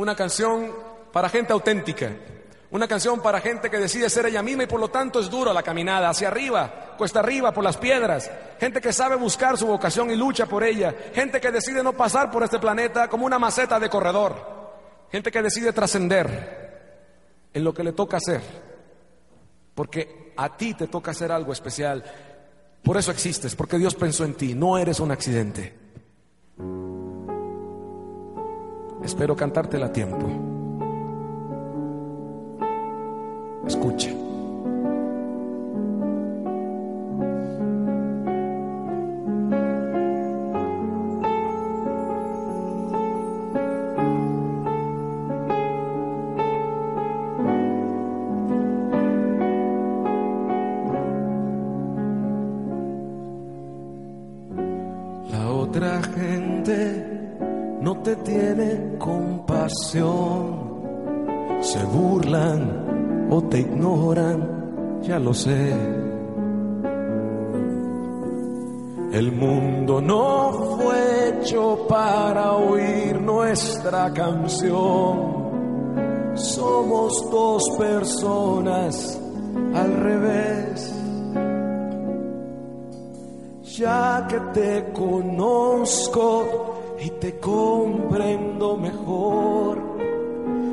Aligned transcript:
Una 0.00 0.16
canción 0.16 0.74
para 1.12 1.28
gente 1.28 1.52
auténtica. 1.52 2.10
Una 2.70 2.88
canción 2.88 3.20
para 3.20 3.38
gente 3.38 3.68
que 3.68 3.76
decide 3.76 4.08
ser 4.08 4.24
ella 4.24 4.42
misma 4.42 4.62
y 4.62 4.66
por 4.66 4.80
lo 4.80 4.88
tanto 4.88 5.20
es 5.20 5.28
dura 5.28 5.52
la 5.52 5.62
caminada 5.62 6.08
hacia 6.08 6.28
arriba, 6.28 6.94
cuesta 6.96 7.20
arriba 7.20 7.52
por 7.52 7.62
las 7.62 7.76
piedras. 7.76 8.30
Gente 8.58 8.80
que 8.80 8.94
sabe 8.94 9.16
buscar 9.16 9.58
su 9.58 9.66
vocación 9.66 10.10
y 10.10 10.16
lucha 10.16 10.46
por 10.46 10.64
ella. 10.64 10.94
Gente 11.12 11.38
que 11.38 11.50
decide 11.50 11.82
no 11.82 11.92
pasar 11.92 12.30
por 12.30 12.42
este 12.42 12.58
planeta 12.58 13.08
como 13.08 13.26
una 13.26 13.38
maceta 13.38 13.78
de 13.78 13.90
corredor. 13.90 14.70
Gente 15.12 15.30
que 15.30 15.42
decide 15.42 15.70
trascender 15.74 17.50
en 17.52 17.62
lo 17.62 17.74
que 17.74 17.84
le 17.84 17.92
toca 17.92 18.16
hacer. 18.16 18.40
Porque 19.74 20.32
a 20.34 20.56
ti 20.56 20.72
te 20.72 20.86
toca 20.86 21.10
hacer 21.10 21.30
algo 21.30 21.52
especial. 21.52 22.02
Por 22.82 22.96
eso 22.96 23.10
existes, 23.10 23.54
porque 23.54 23.76
Dios 23.76 23.94
pensó 23.96 24.24
en 24.24 24.32
ti. 24.32 24.54
No 24.54 24.78
eres 24.78 24.98
un 24.98 25.10
accidente. 25.10 25.89
Espero 29.02 29.34
cantártela 29.34 29.86
a 29.86 29.92
tiempo. 29.92 30.26
Escucha. 33.66 34.10
La 55.30 55.50
otra 55.50 56.02
gente 56.02 57.20
no 57.80 57.96
te 58.02 58.16
tiene 58.16 58.96
compasión, 58.98 60.70
se 61.60 61.82
burlan 61.84 63.28
o 63.30 63.42
te 63.44 63.60
ignoran, 63.60 65.00
ya 65.02 65.18
lo 65.18 65.32
sé. 65.32 65.72
El 69.12 69.32
mundo 69.32 70.00
no 70.00 70.76
fue 70.76 71.28
hecho 71.30 71.86
para 71.88 72.52
oír 72.52 73.20
nuestra 73.20 74.12
canción. 74.12 75.40
Somos 76.34 77.12
dos 77.30 77.62
personas 77.76 79.20
al 79.74 79.96
revés. 79.96 80.94
Ya 83.76 84.26
que 84.28 84.38
te 84.52 84.92
conozco 84.92 86.79
y 87.00 87.10
te 87.10 87.38
comprendo 87.38 88.76
mejor, 88.76 89.78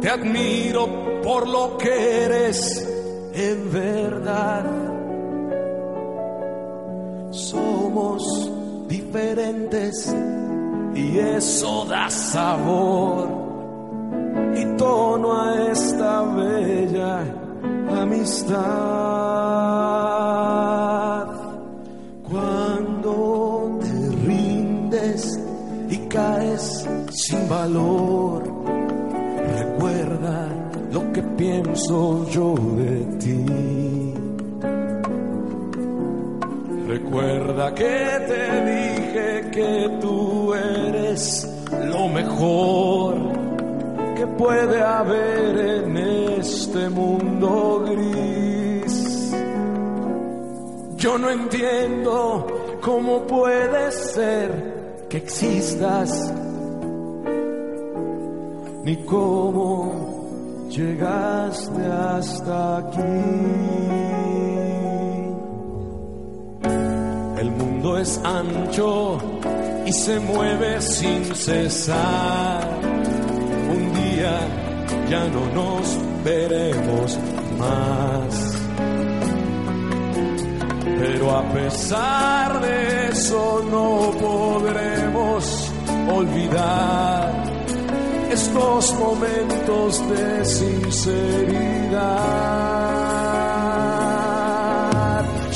te 0.00 0.10
admiro 0.10 1.20
por 1.22 1.48
lo 1.48 1.78
que 1.78 2.24
eres 2.24 2.86
en 3.32 3.72
verdad. 3.72 4.64
Somos 7.30 8.50
diferentes 8.88 10.14
y 10.94 11.18
eso 11.18 11.86
da 11.86 12.10
sabor 12.10 13.28
y 14.56 14.64
tono 14.76 15.40
a 15.40 15.70
esta 15.70 16.22
bella 16.22 17.24
amistad. 18.02 19.99
Sin 27.30 27.48
valor, 27.48 28.42
recuerda 29.60 30.48
lo 30.90 31.12
que 31.12 31.22
pienso 31.22 32.28
yo 32.28 32.54
de 32.76 32.96
ti. 33.22 34.14
Recuerda 36.88 37.72
que 37.72 37.96
te 38.30 38.44
dije 38.72 39.50
que 39.52 39.98
tú 40.00 40.54
eres 40.54 41.48
lo 41.86 42.08
mejor 42.08 43.14
que 44.16 44.26
puede 44.26 44.82
haber 44.82 45.84
en 45.84 45.96
este 45.96 46.88
mundo 46.88 47.84
gris. 47.86 49.32
Yo 50.96 51.16
no 51.16 51.30
entiendo 51.30 52.46
cómo 52.80 53.24
puede 53.28 53.92
ser 53.92 55.06
que 55.08 55.18
existas, 55.18 56.10
ni 58.84 58.96
cómo 59.04 60.68
llegaste 60.70 61.82
hasta 61.86 62.78
aquí. 62.78 63.00
El 67.38 67.50
mundo 67.52 67.98
es 67.98 68.20
ancho 68.24 69.18
y 69.86 69.92
se 69.92 70.20
mueve 70.20 70.80
sin 70.80 71.24
cesar. 71.34 72.68
Un 73.74 73.92
día 73.94 74.38
ya 75.08 75.26
no 75.28 75.46
nos 75.54 75.98
veremos 76.24 77.18
más. 77.58 78.56
Pero 80.98 81.30
a 81.36 81.42
pesar 81.52 82.60
de 82.60 83.08
eso 83.08 83.62
no 83.70 84.10
podremos 84.20 85.72
olvidar 86.12 87.49
estos 88.32 88.94
momentos 88.94 90.08
de 90.08 90.44
sinceridad. 90.44 92.00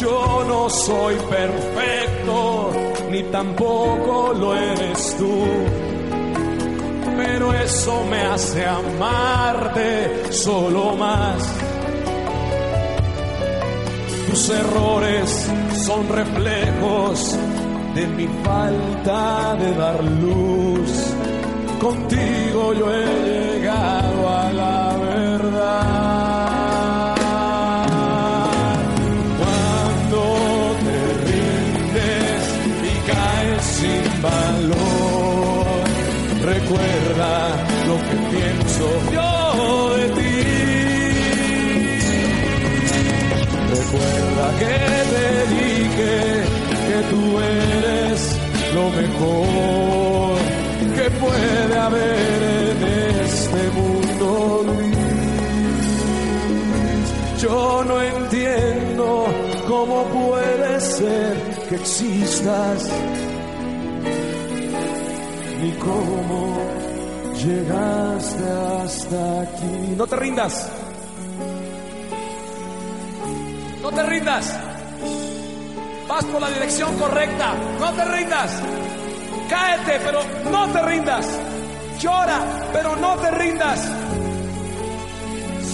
Yo 0.00 0.44
no 0.48 0.70
soy 0.70 1.16
perfecto, 1.16 2.72
ni 3.10 3.22
tampoco 3.24 4.32
lo 4.34 4.56
eres 4.56 5.16
tú. 5.18 5.44
Pero 7.16 7.52
eso 7.52 8.04
me 8.10 8.22
hace 8.22 8.64
amarte 8.64 10.32
solo 10.32 10.96
más. 10.96 11.42
Tus 14.30 14.48
errores 14.48 15.50
son 15.84 16.08
reflejos 16.08 17.36
de 17.94 18.06
mi 18.06 18.26
falta 18.42 19.54
de 19.56 19.74
dar 19.74 20.02
luz. 20.02 21.21
Contigo 21.82 22.72
yo 22.74 22.94
he 22.94 23.06
llegado 23.26 24.28
a 24.28 24.52
la 24.52 24.96
verdad. 24.98 26.36
Cuando 29.40 30.20
te 30.84 30.98
rindes 31.26 32.42
y 32.88 32.94
caes 33.10 33.62
sin 33.64 34.04
valor, 34.22 35.82
recuerda 36.42 37.32
lo 37.88 37.96
que 38.06 38.16
pienso 38.30 38.86
yo 39.16 39.30
de 39.96 40.06
ti. 40.18 40.36
Recuerda 43.74 44.44
que 44.60 44.76
te 45.12 45.26
dije 45.56 46.14
que 46.86 46.98
tú 47.10 47.20
eres 47.40 48.18
lo 48.72 48.84
mejor 48.90 50.11
que 51.02 51.10
puede 51.10 51.78
haber 51.78 52.42
en 52.42 52.82
este 53.24 53.70
mundo 53.70 54.64
gris. 54.68 55.02
Yo 57.42 57.84
no 57.84 58.00
entiendo 58.00 59.26
cómo 59.66 60.04
puede 60.04 60.80
ser 60.80 61.36
que 61.68 61.74
existas, 61.74 62.88
ni 65.60 65.72
cómo 65.72 66.58
llegaste 67.44 68.44
hasta 68.84 69.40
aquí. 69.42 69.94
No 69.96 70.06
te 70.06 70.16
rindas. 70.16 70.70
No 73.82 73.90
te 73.90 74.02
rindas. 74.04 74.56
Vas 76.08 76.24
por 76.26 76.40
la 76.40 76.50
dirección 76.50 76.96
correcta. 76.96 77.54
No 77.80 77.92
te 77.92 78.04
rindas. 78.04 78.62
Cáete, 79.52 80.00
pero 80.02 80.22
no 80.50 80.72
te 80.72 80.80
rindas. 80.80 81.26
Llora, 82.00 82.40
pero 82.72 82.96
no 82.96 83.16
te 83.16 83.30
rindas. 83.32 83.80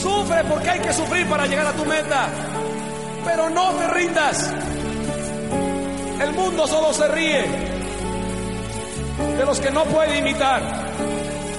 Sufre 0.00 0.44
porque 0.44 0.70
hay 0.70 0.80
que 0.80 0.94
sufrir 0.94 1.28
para 1.28 1.46
llegar 1.46 1.66
a 1.66 1.72
tu 1.72 1.84
meta. 1.84 2.26
Pero 3.22 3.50
no 3.50 3.72
te 3.72 3.88
rindas. 3.88 4.50
El 6.22 6.32
mundo 6.32 6.66
solo 6.66 6.94
se 6.94 7.06
ríe 7.08 7.44
de 9.36 9.44
los 9.44 9.60
que 9.60 9.70
no 9.70 9.84
puede 9.84 10.20
imitar. 10.20 10.62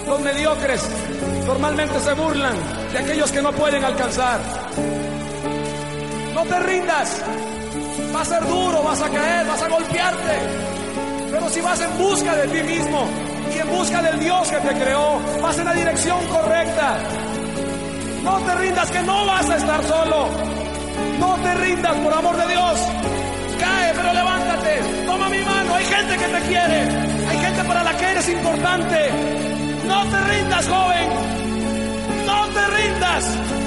Los 0.07 0.19
mediocres 0.21 0.81
normalmente 1.45 1.99
se 1.99 2.13
burlan 2.13 2.55
de 2.93 2.97
aquellos 2.97 3.31
que 3.31 3.43
no 3.43 3.51
pueden 3.51 3.85
alcanzar. 3.85 4.39
No 6.33 6.43
te 6.45 6.59
rindas. 6.61 7.21
Va 8.15 8.21
a 8.21 8.25
ser 8.25 8.43
duro, 8.47 8.81
vas 8.81 9.01
a 9.03 9.09
caer, 9.09 9.45
vas 9.45 9.61
a 9.61 9.67
golpearte. 9.67 10.76
Pero 11.31 11.49
si 11.49 11.61
vas 11.61 11.79
en 11.81 11.97
busca 11.97 12.35
de 12.35 12.47
ti 12.47 12.63
mismo, 12.63 13.07
y 13.53 13.59
en 13.59 13.69
busca 13.69 14.01
del 14.01 14.19
Dios 14.19 14.47
que 14.49 14.57
te 14.57 14.73
creó. 14.75 15.19
Vas 15.41 15.57
en 15.57 15.65
la 15.65 15.73
dirección 15.73 16.25
correcta. 16.27 16.97
No 18.23 18.39
te 18.39 18.55
rindas 18.55 18.91
que 18.91 19.01
no 19.03 19.25
vas 19.25 19.49
a 19.49 19.57
estar 19.57 19.83
solo. 19.83 20.29
No 21.19 21.35
te 21.35 21.53
rindas 21.55 21.95
por 21.97 22.13
amor 22.13 22.37
de 22.37 22.47
Dios. 22.47 22.79
Cae, 23.59 23.93
pero 23.95 24.13
levántate. 24.13 25.05
Toma 25.05 25.29
mi 25.29 25.43
mano. 25.43 25.75
Hay 25.75 25.85
gente 25.85 26.17
que 26.17 26.25
te 26.25 26.41
quiere. 26.47 26.81
Hay 27.29 27.37
gente 27.39 27.63
para 27.63 27.83
la 27.83 27.97
que 27.97 28.05
eres 28.05 28.29
importante. 28.29 29.09
No 29.87 30.05
te 30.05 30.19
rindas, 30.21 30.67
joven. 30.67 31.09
No 32.25 32.47
te 32.47 32.67
rindas. 32.67 33.66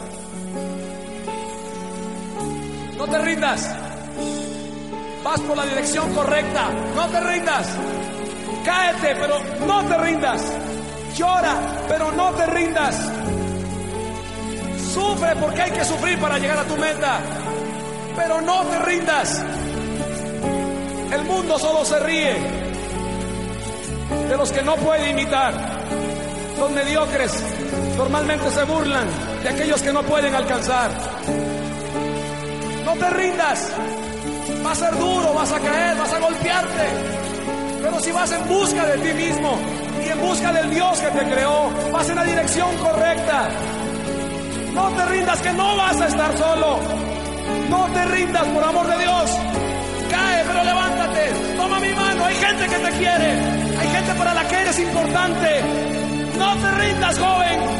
Vas 5.23 5.39
por 5.41 5.57
la 5.57 5.65
dirección 5.65 6.13
correcta. 6.13 6.69
No 6.95 7.07
te 7.07 7.19
rindas. 7.21 7.67
Cáete, 8.65 9.15
pero 9.19 9.39
no 9.65 9.83
te 9.85 9.97
rindas. 9.97 10.41
Llora, 11.15 11.55
pero 11.87 12.11
no 12.11 12.31
te 12.31 12.45
rindas. 12.47 13.11
Sufre 14.93 15.35
porque 15.35 15.61
hay 15.61 15.71
que 15.71 15.85
sufrir 15.85 16.19
para 16.19 16.37
llegar 16.39 16.59
a 16.59 16.63
tu 16.63 16.75
meta. 16.77 17.19
Pero 18.15 18.41
no 18.41 18.63
te 18.65 18.79
rindas. 18.79 19.43
El 21.11 21.23
mundo 21.25 21.59
solo 21.59 21.85
se 21.85 21.99
ríe 21.99 22.35
de 24.29 24.37
los 24.37 24.51
que 24.51 24.61
no 24.63 24.75
puede 24.75 25.09
imitar. 25.09 25.53
Son 26.57 26.73
mediocres, 26.73 27.43
Normalmente 27.97 28.49
se 28.51 28.63
burlan 28.63 29.07
de 29.43 29.49
aquellos 29.49 29.81
que 29.81 29.93
no 29.93 30.01
pueden 30.03 30.33
alcanzar. 30.33 30.89
No 32.91 32.97
te 32.97 33.09
rindas. 33.11 33.71
Va 34.65 34.71
a 34.73 34.75
ser 34.75 34.93
duro, 34.97 35.33
vas 35.33 35.49
a 35.49 35.59
caer, 35.59 35.97
vas 35.97 36.13
a 36.13 36.19
golpearte. 36.19 36.85
Pero 37.81 37.99
si 38.01 38.11
vas 38.11 38.31
en 38.33 38.47
busca 38.49 38.85
de 38.85 38.97
ti 38.97 39.13
mismo 39.13 39.57
y 40.05 40.09
en 40.09 40.19
busca 40.19 40.51
del 40.51 40.69
Dios 40.71 40.99
que 40.99 41.07
te 41.07 41.31
creó, 41.31 41.71
vas 41.93 42.09
en 42.09 42.15
la 42.17 42.23
dirección 42.25 42.77
correcta. 42.79 43.49
No 44.73 44.89
te 44.89 45.05
rindas 45.05 45.41
que 45.41 45.53
no 45.53 45.77
vas 45.77 46.01
a 46.01 46.07
estar 46.07 46.37
solo. 46.37 46.79
No 47.69 47.87
te 47.93 48.05
rindas 48.07 48.45
por 48.47 48.61
amor 48.61 48.87
de 48.87 48.97
Dios. 48.97 49.31
Cae, 50.09 50.43
pero 50.47 50.63
levántate. 50.65 51.31
Toma 51.55 51.79
mi 51.79 51.93
mano. 51.93 52.25
Hay 52.25 52.35
gente 52.35 52.67
que 52.67 52.75
te 52.75 52.91
quiere. 52.97 53.29
Hay 53.79 53.87
gente 53.87 54.13
para 54.15 54.33
la 54.33 54.47
que 54.49 54.55
eres 54.55 54.79
importante. 54.79 55.61
No 56.37 56.57
te 56.57 56.71
rindas, 56.71 57.17
joven. 57.17 57.70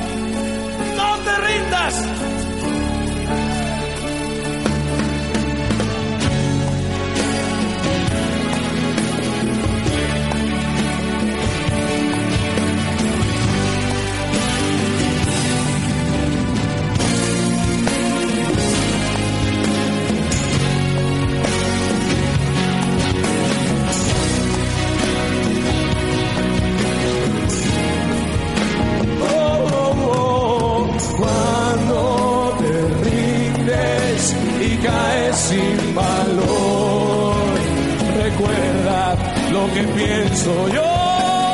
Soy 40.43 40.71
yo 40.71 40.91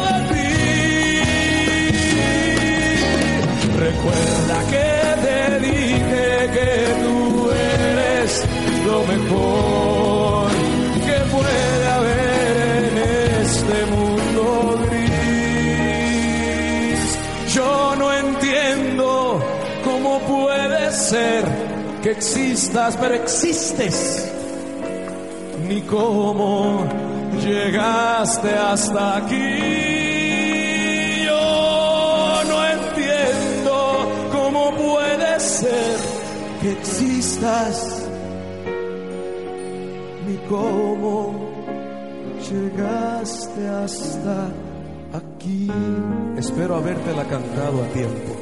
de 0.07 0.17
ti. 0.31 0.51
Recuerda 3.85 4.57
que 4.73 4.89
te 5.25 5.37
dije 5.67 6.25
que 6.55 6.71
tú 7.03 7.17
eres 7.51 8.29
lo 8.85 8.97
mejor 9.11 10.49
que 11.07 11.17
puede 11.35 11.87
haber 11.97 12.55
en 12.79 12.95
este 13.41 13.77
mundo 13.93 14.43
gris. 14.89 16.21
Yo 17.53 17.71
no 17.97 18.07
entiendo 18.13 19.07
cómo 19.83 20.11
puede 20.19 20.81
ser 20.91 21.46
que 22.07 22.11
existas, 22.13 22.95
pero 22.95 23.15
existes, 23.15 24.31
ni 25.67 25.81
cómo 25.81 26.87
llegaste 27.43 28.49
hasta 28.49 29.17
aquí. 29.17 29.59
Yo 31.25 32.43
no 32.47 32.65
entiendo 32.65 34.07
cómo 34.31 34.71
puede 34.77 35.37
ser 35.37 35.97
que 36.61 36.71
existas, 36.71 38.07
ni 40.25 40.37
cómo 40.47 41.51
llegaste 42.49 43.67
hasta 43.67 44.47
aquí. 45.11 45.69
Espero 46.37 46.77
habértela 46.77 47.25
cantado 47.25 47.83
a 47.83 47.87
tiempo. 47.87 48.36